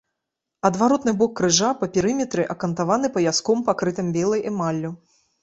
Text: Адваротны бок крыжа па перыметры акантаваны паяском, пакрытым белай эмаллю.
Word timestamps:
Адваротны 0.69 1.11
бок 1.19 1.31
крыжа 1.39 1.69
па 1.81 1.89
перыметры 1.97 2.47
акантаваны 2.55 3.13
паяском, 3.19 3.63
пакрытым 3.69 4.11
белай 4.19 4.45
эмаллю. 4.55 4.91